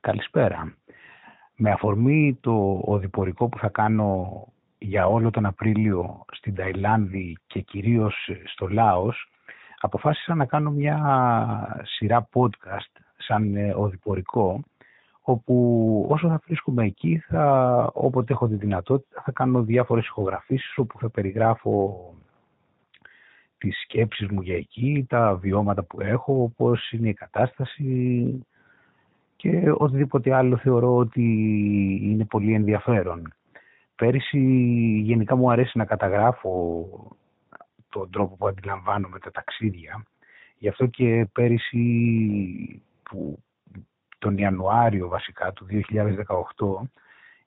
[0.00, 0.74] Καλησπέρα.
[1.56, 4.42] Με αφορμή το οδηπορικό που θα κάνω
[4.78, 9.28] για όλο τον Απρίλιο στην Ταϊλάνδη και κυρίως στο Λάος,
[9.80, 10.98] αποφάσισα να κάνω μια
[11.84, 14.62] σειρά podcast σαν ε, οδηπορικό,
[15.20, 20.98] όπου όσο θα βρίσκομαι εκεί, θα, όποτε έχω τη δυνατότητα, θα κάνω διάφορες ηχογραφήσεις όπου
[20.98, 22.14] θα περιγράφω
[23.58, 28.44] τις σκέψεις μου για εκεί, τα βιώματα που έχω, πώς είναι η κατάσταση
[29.40, 31.22] και οτιδήποτε άλλο θεωρώ ότι
[32.02, 33.32] είναι πολύ ενδιαφέρον.
[33.96, 34.38] Πέρυσι
[35.02, 36.86] γενικά μου αρέσει να καταγράφω
[37.88, 40.04] τον τρόπο που αντιλαμβάνομαι τα ταξίδια.
[40.58, 43.42] Γι' αυτό και πέρυσι που
[44.18, 46.88] τον Ιανουάριο βασικά του 2018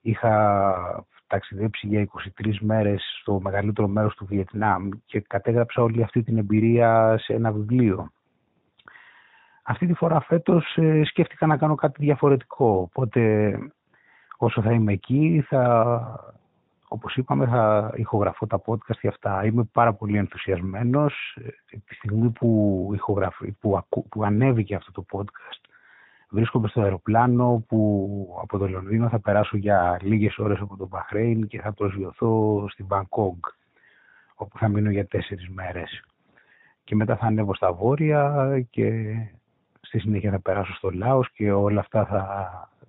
[0.00, 2.08] είχα ταξιδέψει για
[2.42, 7.52] 23 μέρες στο μεγαλύτερο μέρος του Βιετνάμ και κατέγραψα όλη αυτή την εμπειρία σε ένα
[7.52, 8.12] βιβλίο.
[9.62, 13.52] Αυτή τη φορά φέτος ε, σκέφτηκα να κάνω κάτι διαφορετικό, οπότε
[14.36, 16.34] όσο θα είμαι εκεί θα,
[16.88, 19.44] όπως είπαμε, θα ηχογραφώ τα podcast για αυτά.
[19.44, 21.36] Είμαι πάρα πολύ ενθουσιασμένος.
[21.70, 22.96] Ε, τη στιγμή που,
[23.60, 25.72] που, που ανέβηκε αυτό το podcast
[26.32, 31.46] βρίσκομαι στο αεροπλάνο που από το Λονδίνο θα περάσω για λίγες ώρες από το Μπαχρέιν
[31.46, 33.38] και θα προσγειωθώ στην Μπανκόγκ
[34.34, 36.04] όπου θα μείνω για τέσσερις μέρες.
[36.84, 39.14] Και μετά θα ανέβω στα βόρεια και
[39.92, 42.18] στη συνέχεια θα περάσω στο Λάος και όλα αυτά θα,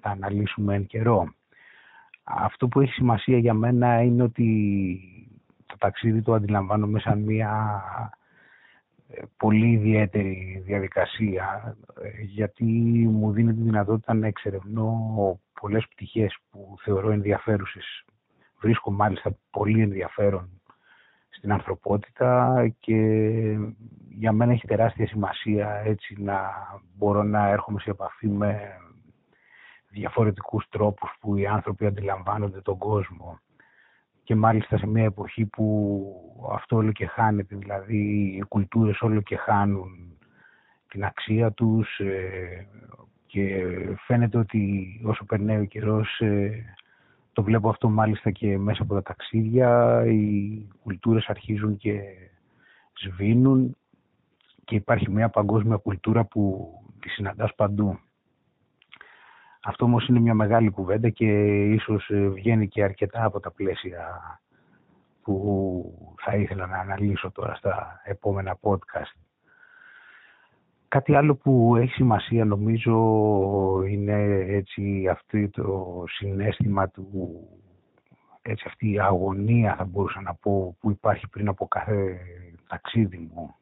[0.00, 1.34] θα αναλύσουμε εν καιρό.
[2.24, 4.48] Αυτό που έχει σημασία για μένα είναι ότι
[5.66, 7.82] το ταξίδι το αντιλαμβάνομαι σαν μια
[9.36, 12.64] πολύ ιδιαίτερη διαδικασία ε, γιατί
[13.10, 18.04] μου δίνει τη δυνατότητα να εξερευνώ πολλές πτυχές που θεωρώ ενδιαφέρουσες.
[18.60, 20.55] Βρίσκω μάλιστα πολύ ενδιαφέρον
[21.46, 22.96] στην ανθρωπότητα και
[24.08, 26.40] για μένα έχει τεράστια σημασία έτσι να
[26.96, 28.60] μπορώ να έρχομαι σε επαφή με
[29.88, 33.38] διαφορετικούς τρόπους που οι άνθρωποι αντιλαμβάνονται τον κόσμο.
[34.22, 37.98] Και μάλιστα σε μια εποχή που αυτό όλο και χάνεται, δηλαδή
[38.38, 40.18] οι κουλτούρες όλο και χάνουν
[40.88, 42.66] την αξία τους ε,
[43.26, 43.64] και
[44.06, 46.64] φαίνεται ότι όσο περνάει ο καιρός ε,
[47.36, 52.00] το βλέπω αυτό μάλιστα και μέσα από τα ταξίδια οι κουλτούρες αρχίζουν και
[52.94, 53.76] σβήνουν
[54.64, 57.98] και υπάρχει μια παγκόσμια κουλτούρα που τη συναντάς παντού.
[59.62, 61.26] Αυτό όμως είναι μια μεγάλη κουβέντα και
[61.72, 64.20] ίσως ε, βγαίνει και αρκετά από τα πλαίσια
[65.22, 69.25] που θα ήθελα να αναλύσω τώρα στα επόμενα podcast.
[70.96, 72.94] Κάτι άλλο που έχει σημασία νομίζω
[73.88, 77.08] είναι έτσι αυτό το συνέστημα του
[78.42, 82.18] έτσι αυτή η αγωνία θα μπορούσα να πω που υπάρχει πριν από κάθε
[82.68, 83.54] ταξίδι μου.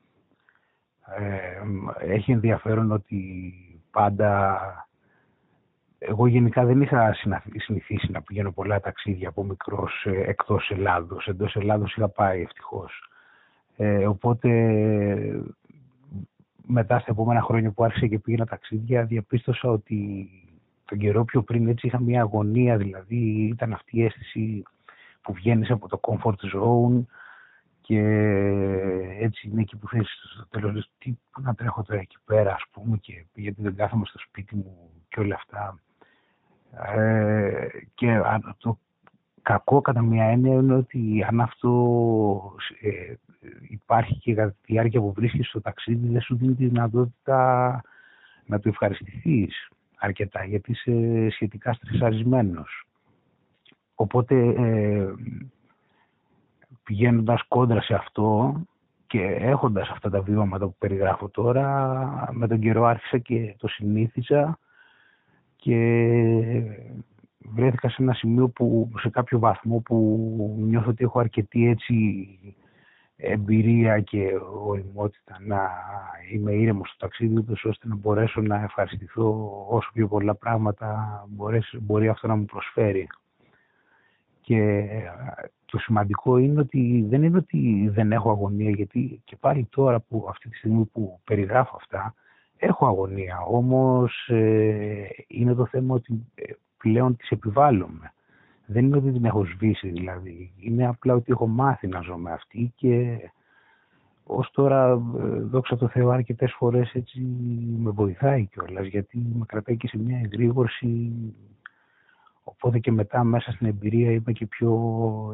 [1.16, 3.52] Ε, έχει ενδιαφέρον ότι
[3.90, 4.60] πάντα
[5.98, 7.14] εγώ γενικά δεν είχα
[7.56, 11.26] συνηθίσει να πηγαίνω πολλά ταξίδια από μικρός ε, εκτός Ελλάδος.
[11.26, 13.08] Εντός Ελλάδος είχα πάει ευτυχώς.
[13.76, 14.50] Ε, οπότε
[16.66, 20.28] μετά στα επόμενα χρόνια που άρχισα και πήγαινα ταξίδια διαπίστωσα ότι
[20.84, 24.62] τον καιρό πιο πριν έτσι είχα μια αγωνία δηλαδή ήταν αυτή η αίσθηση
[25.22, 27.04] που βγαίνεις από το comfort zone
[27.80, 28.00] και
[29.20, 30.90] έτσι είναι εκεί που θες στο τέλος.
[30.98, 34.56] Τι που να τρέχω τώρα εκεί πέρα ας πούμε και γιατί δεν κάθομαι στο σπίτι
[34.56, 35.78] μου και όλα αυτά
[36.94, 38.20] ε, και
[38.58, 38.78] το
[39.42, 43.14] κακό κατά μια έννοια είναι ότι αν αυτό ε,
[43.84, 47.80] υπάρχει και κατά τη διάρκεια που βρίσκεσαι στο ταξίδι δεν σου δίνει τη δυνατότητα
[48.46, 52.86] να το ευχαριστηθείς αρκετά γιατί είσαι σχετικά στρεσαρισμένος.
[53.94, 55.06] Οπότε ε,
[56.82, 58.54] πηγαίνοντας κόντρα σε αυτό
[59.06, 64.58] και έχοντας αυτά τα βιώματα που περιγράφω τώρα με τον καιρό άρχισα και το συνήθιζα
[65.56, 65.76] και
[67.38, 71.94] βρέθηκα σε ένα σημείο που σε κάποιο βαθμό που νιώθω ότι έχω αρκετή έτσι
[73.16, 74.30] εμπειρία και
[74.64, 75.70] οριμότητα να
[76.32, 81.78] είμαι ήρεμος στο ταξίδι ούτως ώστε να μπορέσω να ευχαριστηθώ όσο πιο πολλά πράγματα μπορέσει,
[81.78, 83.06] μπορεί αυτό να μου προσφέρει.
[84.40, 84.86] Και
[85.66, 90.26] το σημαντικό είναι ότι δεν είναι ότι δεν έχω αγωνία γιατί και πάλι τώρα που
[90.28, 92.14] αυτή τη στιγμή που περιγράφω αυτά
[92.56, 98.12] έχω αγωνία, όμως ε, είναι το θέμα ότι ε, πλέον τις επιβάλλομαι.
[98.66, 102.32] Δεν είναι ότι την έχω σβήσει δηλαδή, είναι απλά ότι έχω μάθει να ζω με
[102.32, 103.18] αυτή και
[104.24, 107.20] ως τώρα, ε, δόξα τω Θεώ, αρκετές φορές έτσι
[107.78, 111.12] με βοηθάει κιόλας γιατί με κρατάει και σε μια εγρήγορση
[112.44, 114.72] οπότε και μετά μέσα στην εμπειρία είμαι και πιο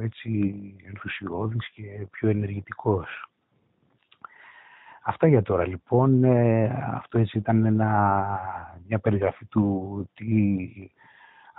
[0.02, 0.54] έτσι
[0.86, 3.24] ενθουσιώδης και πιο ενεργητικός.
[5.02, 6.24] Αυτά για τώρα λοιπόν.
[6.24, 7.90] Ε, αυτό έτσι ήταν ένα,
[8.88, 10.24] μια περιγραφή του τι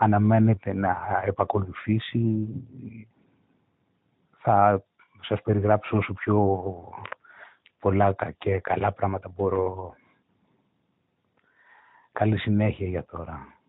[0.02, 2.48] αναμένεται να επακολουθήσει.
[4.42, 4.84] Θα
[5.22, 6.60] σας περιγράψω όσο πιο
[7.80, 9.96] πολλά και καλά πράγματα μπορώ.
[12.12, 13.61] Καλή συνέχεια για τώρα.